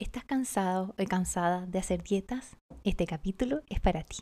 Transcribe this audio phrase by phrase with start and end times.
[0.00, 2.56] ¿Estás cansado o cansada de hacer dietas?
[2.84, 4.18] Este capítulo es para ti.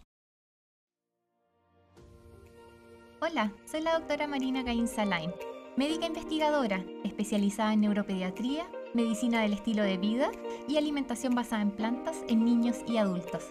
[3.20, 5.34] Hola, soy la doctora Marina Caín Salain,
[5.76, 10.30] médica investigadora especializada en neuropediatría, medicina del estilo de vida
[10.66, 13.44] y alimentación basada en plantas en niños y adultos.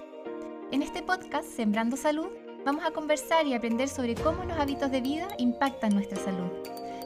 [0.72, 2.30] En este podcast, Sembrando Salud,
[2.66, 6.50] vamos a conversar y aprender sobre cómo los hábitos de vida impactan nuestra salud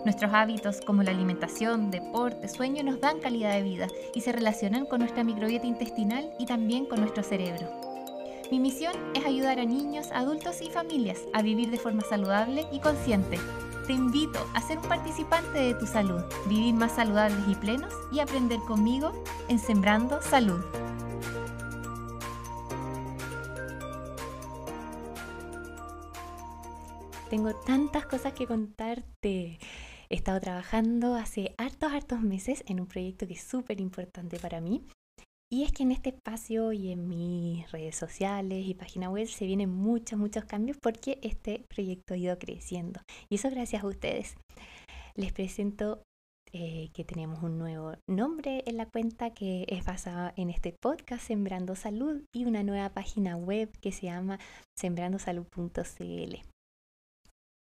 [0.05, 4.85] Nuestros hábitos como la alimentación, deporte, sueño nos dan calidad de vida y se relacionan
[4.85, 7.67] con nuestra microbiota intestinal y también con nuestro cerebro.
[8.49, 12.79] Mi misión es ayudar a niños, adultos y familias a vivir de forma saludable y
[12.79, 13.37] consciente.
[13.85, 18.19] Te invito a ser un participante de tu salud, vivir más saludables y plenos y
[18.19, 19.11] aprender conmigo
[19.49, 20.63] en Sembrando Salud.
[27.29, 29.59] Tengo tantas cosas que contarte.
[30.11, 34.59] He estado trabajando hace hartos, hartos meses en un proyecto que es súper importante para
[34.59, 34.83] mí.
[35.51, 39.45] Y es que en este espacio y en mis redes sociales y página web se
[39.45, 43.01] vienen muchos, muchos cambios porque este proyecto ha ido creciendo.
[43.29, 44.35] Y eso gracias a ustedes.
[45.15, 46.01] Les presento
[46.53, 51.27] eh, que tenemos un nuevo nombre en la cuenta que es basada en este podcast
[51.27, 54.39] Sembrando Salud y una nueva página web que se llama
[54.75, 56.58] sembrandosalud.cl.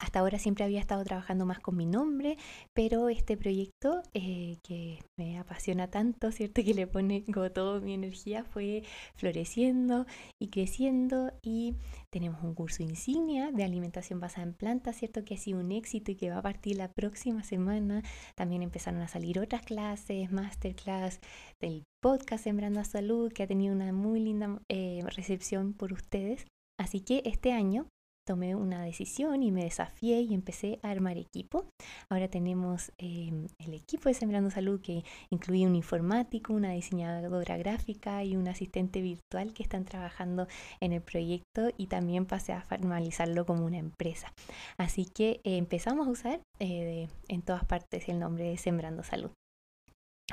[0.03, 2.37] Hasta ahora siempre había estado trabajando más con mi nombre,
[2.75, 6.61] pero este proyecto eh, que me apasiona tanto, ¿cierto?
[6.73, 8.83] Que le pone toda mi energía, fue
[9.15, 10.07] floreciendo
[10.41, 11.77] y creciendo y
[12.11, 15.25] tenemos un curso insignia de alimentación basada en plantas, ¿cierto?
[15.25, 18.03] Que ha sido un éxito y que va a partir la próxima semana.
[18.35, 21.21] También empezaron a salir otras clases, masterclass
[21.61, 26.45] del podcast Sembrando a Salud, que ha tenido una muy linda eh, recepción por ustedes.
[26.77, 27.87] Así que este año
[28.27, 31.67] tomé una decisión y me desafié y empecé a armar equipo.
[32.09, 38.25] Ahora tenemos em, el equipo de Sembrando Salud que incluye un informático, una diseñadora gráfica
[38.25, 40.47] y un asistente virtual que están trabajando
[40.81, 44.33] en el proyecto y también pasé a formalizarlo como una empresa.
[44.77, 49.31] Así que eh, empezamos a usar eh, en todas partes el nombre de Sembrando Salud.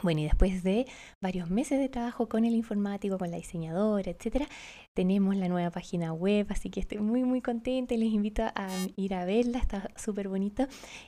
[0.02, 0.86] Bueno, y después de
[1.22, 4.48] varios meses de trabajo con el informático, con la diseñadora, etcétera,
[4.96, 9.14] tenemos la nueva página web, así que estoy muy, muy contenta les invito a ir
[9.14, 10.68] a verla, está súper bonita.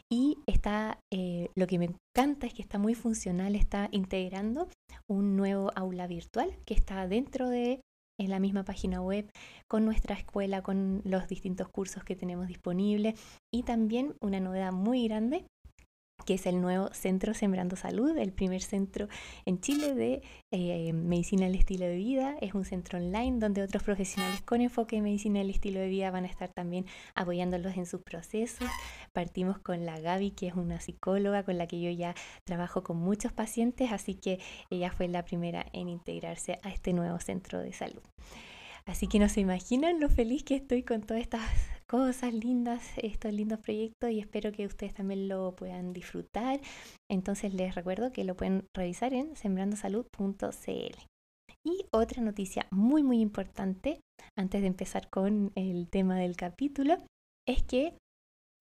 [0.09, 4.67] Y está, eh, lo que me encanta es que está muy funcional, está integrando
[5.07, 7.81] un nuevo aula virtual que está dentro de
[8.19, 9.31] en la misma página web
[9.67, 13.19] con nuestra escuela, con los distintos cursos que tenemos disponibles
[13.51, 15.45] y también una novedad muy grande
[16.31, 19.09] que es el nuevo Centro Sembrando Salud, el primer centro
[19.43, 20.21] en Chile de
[20.51, 22.37] eh, medicina del estilo de vida.
[22.39, 26.09] Es un centro online donde otros profesionales con enfoque en medicina del estilo de vida
[26.09, 28.69] van a estar también apoyándolos en sus procesos.
[29.11, 32.15] Partimos con la Gaby, que es una psicóloga con la que yo ya
[32.45, 37.19] trabajo con muchos pacientes, así que ella fue la primera en integrarse a este nuevo
[37.19, 38.03] centro de salud.
[38.85, 41.41] Así que no se imaginan lo feliz que estoy con todas estas
[41.87, 46.61] cosas lindas, estos lindos proyectos y espero que ustedes también lo puedan disfrutar.
[47.09, 50.97] Entonces les recuerdo que lo pueden revisar en sembrandosalud.cl.
[51.63, 53.99] Y otra noticia muy muy importante
[54.37, 56.97] antes de empezar con el tema del capítulo
[57.47, 57.97] es que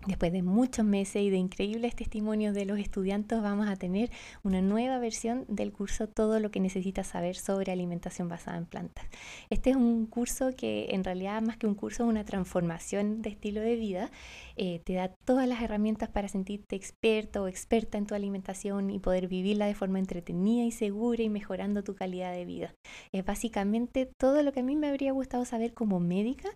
[0.07, 4.11] Después de muchos meses y de increíbles testimonios de los estudiantes, vamos a tener
[4.43, 9.05] una nueva versión del curso Todo lo que necesitas saber sobre alimentación basada en plantas.
[9.51, 13.29] Este es un curso que en realidad más que un curso es una transformación de
[13.29, 14.11] estilo de vida.
[14.57, 19.01] Eh, te da todas las herramientas para sentirte experto o experta en tu alimentación y
[19.01, 22.75] poder vivirla de forma entretenida y segura y mejorando tu calidad de vida.
[23.13, 26.49] Es básicamente todo lo que a mí me habría gustado saber como médica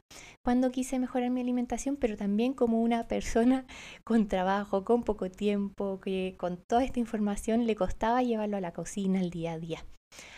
[0.43, 3.34] cuando quise mejorar mi alimentación, pero también como una persona
[4.05, 8.73] con trabajo, con poco tiempo, que con toda esta información le costaba llevarlo a la
[8.73, 9.85] cocina el día a día.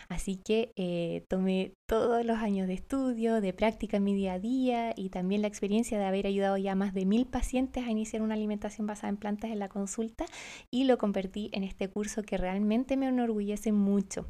[0.09, 4.39] Así que eh, tomé todos los años de estudio, de práctica en mi día a
[4.39, 8.21] día y también la experiencia de haber ayudado ya más de mil pacientes a iniciar
[8.21, 10.25] una alimentación basada en plantas en la consulta
[10.71, 14.25] y lo convertí en este curso que realmente me enorgullece mucho.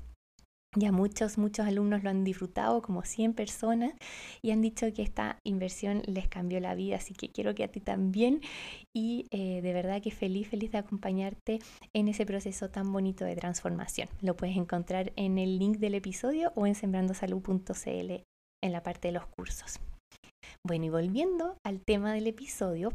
[0.80, 3.94] Ya muchos, muchos alumnos lo han disfrutado, como 100 personas,
[4.44, 7.68] y han dicho que esta inversión les cambió la vida, así que quiero que a
[7.68, 8.42] ti también,
[8.96, 11.58] y eh, de verdad que feliz, feliz de acompañarte
[11.94, 14.08] en ese proceso tan bonito de transformación.
[14.22, 18.12] Lo puedes encontrar en el link del episodio o en sembrandosalud.cl
[18.64, 19.80] en la parte de los cursos.
[20.64, 22.94] Bueno, y volviendo al tema del episodio,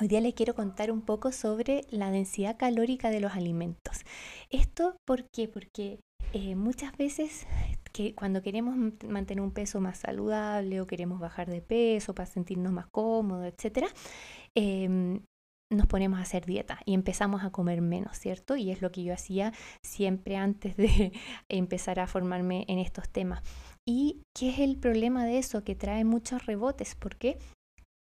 [0.00, 4.00] Hoy día les quiero contar un poco sobre la densidad calórica de los alimentos.
[4.48, 5.48] ¿Esto por qué?
[5.48, 6.00] Porque
[6.32, 7.46] eh, muchas veces
[7.92, 8.76] que cuando queremos
[9.06, 13.86] mantener un peso más saludable o queremos bajar de peso para sentirnos más cómodos, etc.,
[14.54, 15.20] em,
[15.70, 18.56] nos ponemos a hacer dieta y empezamos a comer menos, ¿cierto?
[18.56, 19.52] Y es lo que yo hacía
[19.82, 21.12] siempre antes de
[21.48, 23.42] empezar a formarme en estos temas.
[23.86, 25.64] ¿Y qué es el problema de eso?
[25.64, 26.94] Que trae muchos rebotes.
[26.94, 27.38] ¿Por qué?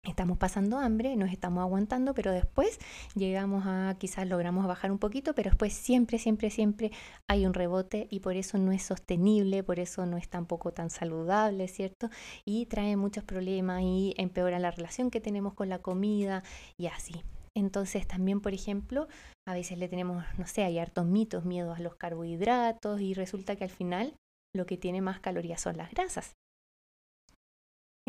[0.02, 2.79] Estamos pasando hambre, nos estamos aguantando, pero después
[3.14, 6.91] llegamos a, quizás logramos bajar un poquito, pero después siempre, siempre, siempre
[7.29, 10.88] hay un rebote y por eso no es sostenible, por eso no es tampoco tan
[10.88, 12.08] saludable, ¿cierto?
[12.47, 16.43] Y trae muchos problemas y empeora la relación que tenemos con la comida
[16.79, 17.23] y así.
[17.55, 19.06] Entonces también, por ejemplo,
[19.46, 23.56] a veces le tenemos, no sé, hay hartos mitos, miedo a los carbohidratos y resulta
[23.56, 24.14] que al final
[24.56, 26.32] lo que tiene más calorías son las grasas.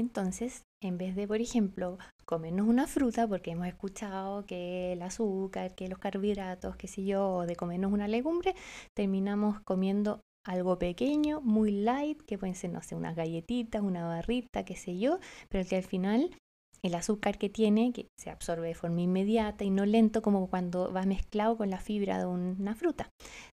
[0.02, 5.76] Entonces, en vez de, por ejemplo, comernos una fruta, porque hemos escuchado que el azúcar,
[5.76, 8.56] que los carbohidratos, qué sé yo, o de comernos una legumbre,
[8.96, 14.66] terminamos comiendo algo pequeño, muy light, que pueden ser, no sé, unas galletitas, una barrita,
[14.66, 15.20] qué sé yo,
[15.50, 16.36] pero que al final
[16.84, 20.92] el azúcar que tiene, que se absorbe de forma inmediata y no lento como cuando
[20.92, 23.10] va mezclado con la fibra de una fruta.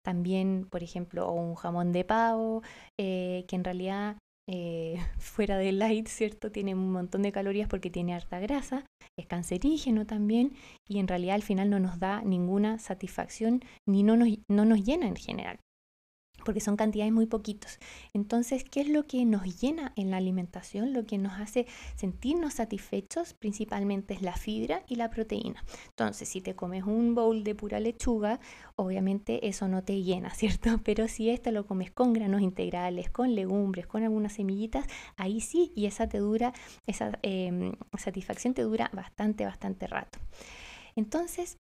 [0.04, 2.62] También, por ejemplo, un jamón de pavo,
[3.00, 4.16] eh, que en realidad
[4.46, 6.50] eh, fuera de light, ¿cierto?
[6.50, 8.84] Tiene un montón de calorías porque tiene harta grasa,
[9.18, 10.52] es cancerígeno también
[10.88, 14.84] y en realidad al final no nos da ninguna satisfacción ni no nos, no nos
[14.84, 15.58] llena en general
[16.46, 17.78] porque son cantidades muy poquitos.
[18.14, 20.94] Entonces, ¿qué es lo que nos llena en la alimentación?
[20.94, 21.66] Lo que nos hace
[21.96, 25.64] sentirnos satisfechos principalmente es la fibra y la proteína.
[25.88, 28.40] Entonces, si te comes un bowl de pura lechuga,
[28.76, 30.80] obviamente eso no te llena, ¿cierto?
[30.84, 35.72] Pero si esto lo comes con granos integrales, con legumbres, con algunas semillitas, ahí sí,
[35.74, 36.52] y esa te dura,
[36.86, 40.20] esa em, satisfacción te dura bastante, bastante rato.
[40.94, 41.58] Entonces,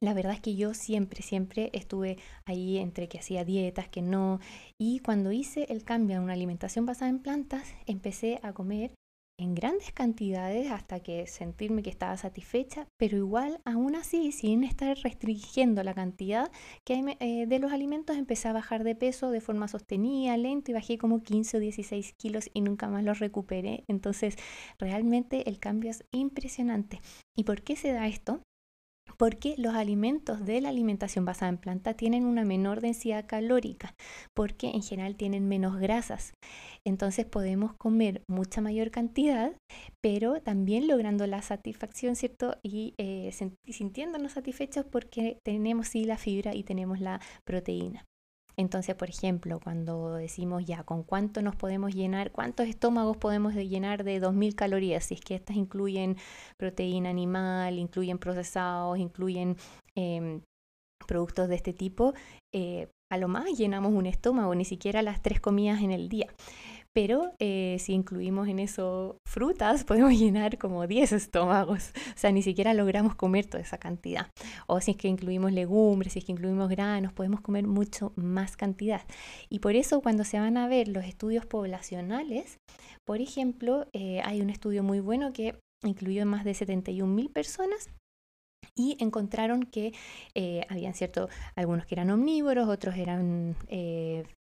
[0.00, 4.40] la verdad es que yo siempre, siempre estuve ahí entre que hacía dietas, que no.
[4.78, 8.92] Y cuando hice el cambio a una alimentación basada en plantas, empecé a comer
[9.38, 14.96] en grandes cantidades hasta que sentirme que estaba satisfecha, pero igual, aún así, sin estar
[14.98, 16.50] restringiendo la cantidad
[16.84, 20.74] que eh, de los alimentos, empecé a bajar de peso de forma sostenida, lento y
[20.74, 23.84] bajé como 15 o 16 kilos y nunca más los recuperé.
[23.88, 24.36] Entonces,
[24.78, 27.00] realmente el cambio es impresionante.
[27.36, 28.40] ¿Y por qué se da esto?
[29.16, 33.94] Porque los alimentos de la alimentación basada en planta tienen una menor densidad calórica,
[34.34, 36.32] porque en general tienen menos grasas.
[36.84, 39.52] Entonces podemos comer mucha mayor cantidad,
[40.00, 42.56] pero también logrando la satisfacción, ¿cierto?
[42.62, 43.32] Y eh,
[43.68, 48.06] sintiéndonos satisfechos porque tenemos sí la fibra y tenemos la proteína.
[48.58, 54.02] Entonces, por ejemplo, cuando decimos ya con cuánto nos podemos llenar, cuántos estómagos podemos llenar
[54.02, 56.16] de 2.000 calorías, si es que estas incluyen
[56.58, 59.56] proteína animal, incluyen procesados, incluyen
[59.94, 60.40] em,
[61.06, 62.14] productos de este tipo,
[62.54, 66.28] eh, a lo más llenamos un estómago, ni siquiera las tres comidas en el día.
[66.96, 71.92] Pero eh, si incluimos en eso frutas, podemos llenar como 10 estómagos.
[71.94, 74.30] O sea, ni siquiera logramos comer toda esa cantidad.
[74.66, 78.56] O si es que incluimos legumbres, si es que incluimos granos, podemos comer mucho más
[78.56, 79.02] cantidad.
[79.50, 82.60] Y por eso cuando se van a ver los estudios poblacionales,
[83.04, 87.90] por ejemplo, eh, hay un estudio muy bueno que incluyó más de 71.000 personas
[88.74, 89.92] y encontraron que
[90.34, 93.54] eh, habían cierto algunos que eran omnívoros, otros eran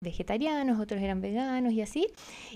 [0.04, 2.06] vegetarianos, otros eran veganos y así.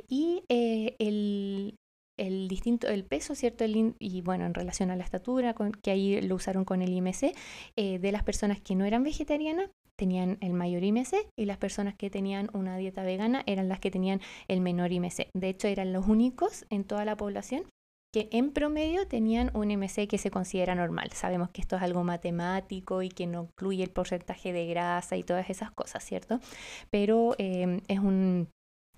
[0.09, 3.65] Y eh, el, distinto, el peso, ¿cierto?
[3.67, 7.35] y bueno, en relación a la estatura, que ahí lo usaron con el IMC,
[7.77, 11.97] eh, de las personas que no eran vegetarianas, tenían el mayor IMC y las personas
[11.97, 15.29] que tenían una dieta vegana eran las que tenían el menor IMC.
[15.35, 17.65] De hecho, eran los únicos en toda la población
[18.13, 21.11] que en promedio tenían un MC que se considera normal.
[21.13, 25.23] Sabemos que esto es algo matemático y que no incluye el porcentaje de grasa y
[25.23, 26.41] todas esas cosas, ¿cierto?
[26.91, 28.49] Pero em, es un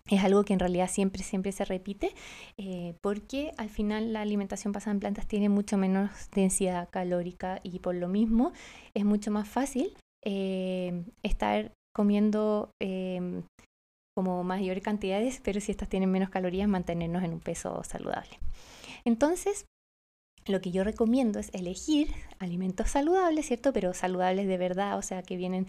[0.07, 2.13] es algo que en realidad siempre, siempre se repite,
[2.57, 7.79] eh, porque al final la alimentación basada en plantas tiene mucho menos densidad calórica y
[7.79, 8.53] por lo mismo
[8.95, 13.43] es mucho más fácil em, estar comiendo em,
[14.17, 18.39] como mayor cantidades, pero si estas tienen menos calorías, mantenernos en un peso saludable.
[19.05, 19.67] Entonces,
[20.47, 23.73] lo que yo recomiendo es elegir alimentos saludables, ¿cierto?
[23.73, 25.67] Pero saludables de verdad, o sea, que vienen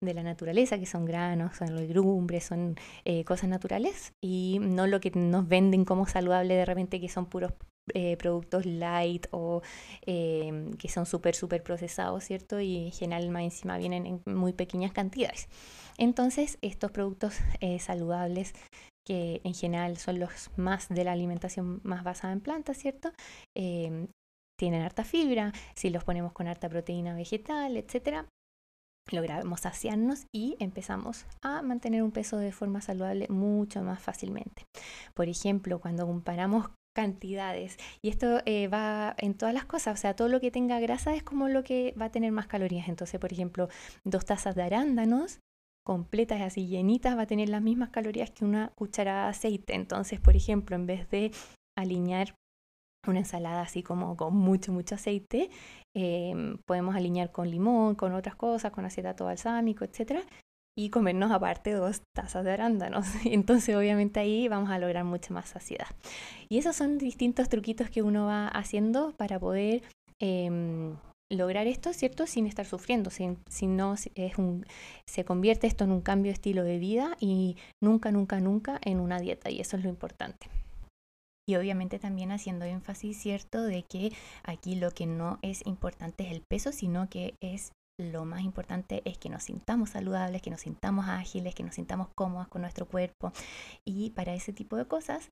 [0.00, 5.00] de la naturaleza, que son granos, son legumbres, son eh, cosas naturales, y no lo
[5.00, 7.52] que nos venden como saludable de repente, que son puros
[7.94, 9.60] eh, productos light o
[10.06, 12.60] em, que son súper, súper procesados, ¿cierto?
[12.60, 15.48] Y en general más encima vienen en muy pequeñas cantidades.
[15.98, 18.54] Entonces, estos productos eh, saludables
[19.06, 23.12] que en general son los más de la alimentación más basada en plantas, ¿cierto?
[23.56, 24.08] Em,
[24.58, 28.28] tienen harta fibra, si los ponemos con harta proteína vegetal, etcétera,
[29.10, 34.64] logramos saciarnos y empezamos a mantener un peso de forma saludable mucho más fácilmente.
[35.14, 37.78] Por ejemplo, cuando comparamos cantidades.
[38.02, 41.14] Y esto eh, va en todas las cosas, o sea, todo lo que tenga grasa
[41.14, 42.88] es como lo que va a tener más calorías.
[42.88, 43.68] Entonces, por ejemplo,
[44.04, 45.40] dos tazas de arándanos
[45.84, 49.74] completas y así llenitas va a tener las mismas calorías que una cucharada de aceite.
[49.74, 51.32] Entonces, por ejemplo, en vez de
[51.76, 52.34] alinear
[53.06, 55.50] una ensalada así como con mucho, mucho aceite,
[55.94, 60.22] em, podemos alinear con limón, con otras cosas, con acetato balsámico, etcétera,
[60.78, 63.06] y comernos aparte dos tazas de arándanos.
[63.26, 65.88] Entonces obviamente ahí vamos a lograr mucha más saciedad.
[66.48, 69.82] Y esos son distintos truquitos que uno va haciendo para poder
[70.20, 70.96] em,
[71.32, 72.26] lograr esto, ¿cierto?
[72.26, 74.66] Sin estar sufriendo, sin, si no es un,
[75.06, 79.00] se convierte esto en un cambio de estilo de vida y nunca, nunca, nunca en
[79.00, 79.50] una dieta.
[79.50, 80.48] Y eso es lo importante.
[81.48, 84.12] Y obviamente también haciendo énfasis, ¿cierto?, de que
[84.44, 89.02] aquí lo que no es importante es el peso, sino que es lo más importante
[89.04, 92.86] es que nos sintamos saludables, que nos sintamos ágiles, que nos sintamos cómodos con nuestro
[92.86, 93.32] cuerpo.
[93.84, 95.28] Y para ese tipo de cosas,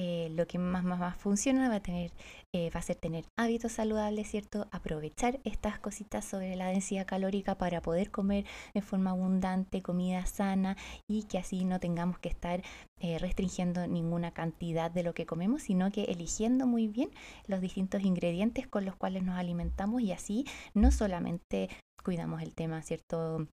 [0.00, 2.12] eh, lo que más, más, más funciona va a, tener,
[2.54, 4.68] eh, va a ser tener hábitos saludables, ¿cierto?
[4.70, 10.76] Aprovechar estas cositas sobre la densidad calórica para poder comer de forma abundante, comida sana
[11.08, 12.62] y que así no tengamos que estar
[13.00, 17.10] eh, restringiendo ninguna cantidad de lo que comemos, sino que eligiendo muy bien
[17.48, 21.70] los distintos ingredientes con los cuales nos alimentamos y así no solamente
[22.04, 23.48] cuidamos el tema, ¿cierto?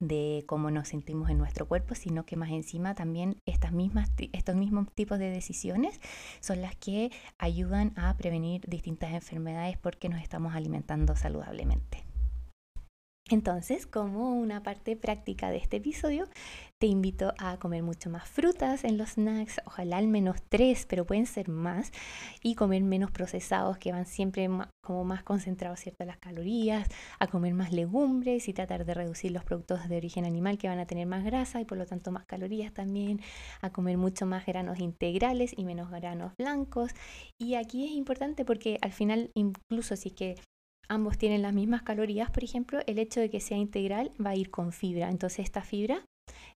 [0.00, 4.56] De cómo nos sentimos en nuestro cuerpo, sino que más encima también estas mismas, estos
[4.56, 6.00] mismos tipos de decisiones
[6.40, 12.07] son las que ayudan a prevenir distintas enfermedades porque nos estamos alimentando saludablemente.
[13.30, 16.26] Entonces, como una parte práctica de este episodio,
[16.78, 21.04] te invito a comer mucho más frutas en los snacks, ojalá al menos tres, pero
[21.04, 21.92] pueden ser más,
[22.42, 24.48] y comer menos procesados que van siempre
[24.80, 29.44] como más concentrados ciertas las calorías, a comer más legumbres y tratar de reducir los
[29.44, 32.24] productos de origen animal que van a tener más grasa y por lo tanto más
[32.24, 33.20] calorías también,
[33.60, 36.92] a comer mucho más granos integrales y menos granos blancos.
[37.38, 40.36] Y aquí es importante porque al final incluso si que
[40.88, 44.36] ambos tienen las mismas calorías, por ejemplo, el hecho de que sea integral va a
[44.36, 45.08] ir con fibra.
[45.08, 46.04] Entonces esta fibra,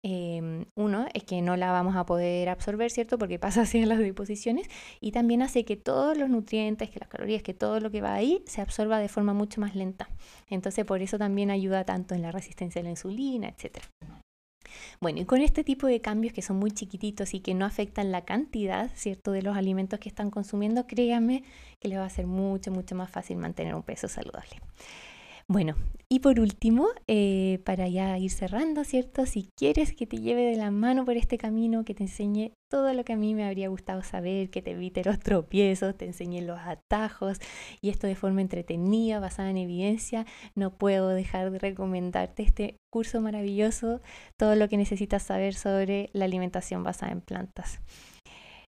[0.04, 3.18] em, uno, es que no la vamos a poder absorber, ¿cierto?
[3.18, 4.68] Porque pasa hacia las deposiciones
[5.02, 8.14] y también hace que todos los nutrientes, que las calorías, que todo lo que va
[8.14, 10.10] ahí se absorba de forma mucho más lenta.
[10.50, 13.88] Entonces por eso también ayuda tanto en la resistencia a la insulina, etcétera.
[15.02, 18.12] Bueno, y con este tipo de cambios que son muy chiquititos y que no afectan
[18.12, 21.44] la cantidad, ¿cierto?, de los alimentos que están consumiendo, créanme
[21.80, 24.60] que les va a ser mucho, mucho más fácil mantener un peso saludable.
[25.52, 25.74] Bueno,
[26.10, 29.26] y por último, eh, para ya ir cerrando, ¿cierto?
[29.26, 32.94] Si quieres que te lleve de la mano por este camino, que te enseñe todo
[32.94, 36.42] lo que a mí me habría gustado saber, que te evite los tropiezos, te enseñe
[36.42, 37.40] los atajos
[37.82, 43.20] y esto de forma entretenida, basada en evidencia, no puedo dejar de recomendarte este curso
[43.20, 44.02] maravilloso,
[44.38, 47.82] todo lo que necesitas saber sobre la alimentación basada en plantas.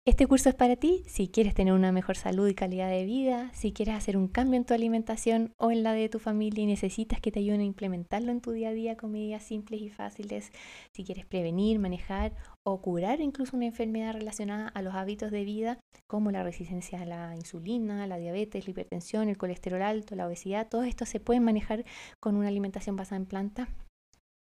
[0.08, 3.52] Este curso es para ti si quieres tener una mejor salud y calidad de vida,
[3.54, 6.66] si quieres hacer un cambio en tu alimentación o en la de tu familia y
[6.66, 9.90] necesitas que te ayuden a implementarlo en tu día a día con medidas simples y
[9.90, 10.54] fáciles,
[10.94, 12.32] si quieres prevenir, manejar
[12.64, 17.06] o curar incluso una enfermedad relacionada a los hábitos de vida como la resistencia a
[17.06, 21.42] la insulina, la diabetes, la hipertensión, el colesterol alto, la obesidad, todo esto se puede
[21.42, 21.84] manejar
[22.22, 23.68] con una alimentación basada en planta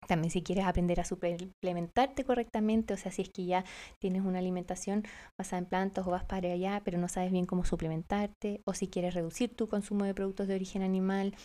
[0.09, 3.63] también si quieres aprender a suplementarte correctamente, o sea, si es que ya
[3.99, 5.03] tienes una alimentación
[5.37, 8.87] basada en plantas o vas para allá, pero no sabes bien cómo suplementarte, o si
[8.87, 11.35] quieres reducir tu consumo de productos de origen animal,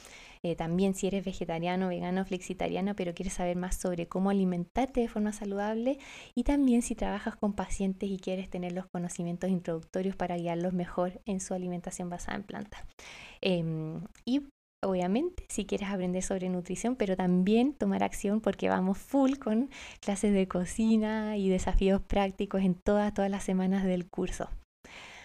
[0.42, 5.08] eh, también si eres vegetariano, vegano, flexitariano, pero quieres saber más sobre cómo alimentarte de
[5.08, 5.98] forma saludable,
[6.34, 11.20] y también si trabajas con pacientes y quieres tener los conocimientos introductorios para guiarlos mejor
[11.26, 12.80] en su alimentación basada en plantas.
[13.42, 14.40] Em, y
[14.84, 20.32] obviamente, si quieres aprender sobre nutrición, pero también tomar acción porque vamos full con clases
[20.32, 24.48] de cocina y desafíos prácticos en todas, todas las semanas del curso.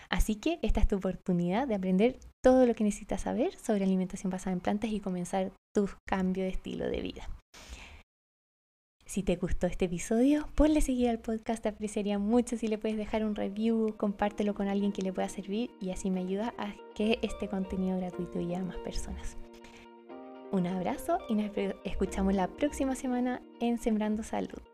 [0.09, 4.31] Así que esta es tu oportunidad de aprender todo lo que necesitas saber sobre alimentación
[4.31, 7.29] basada en plantas y comenzar tu cambio de estilo de vida.
[9.09, 12.95] Si te gustó este episodio, ponle seguir al podcast, te apreciaría mucho si le puedes
[12.95, 16.75] dejar un review, compártelo con alguien que le pueda servir y así me ayuda a
[16.93, 19.35] que este contenido gratuito llegue a más personas.
[20.51, 21.51] Un abrazo y nos
[21.84, 24.68] escuchamos la próxima semana en Sembrando Salud.